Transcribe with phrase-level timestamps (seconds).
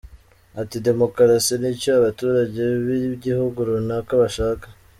[0.61, 4.65] Ati “Demokarasi ni icyo abaturage b’igihugu runaka bashaka.